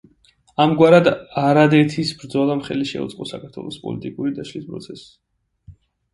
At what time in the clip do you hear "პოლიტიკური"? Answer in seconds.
3.85-4.35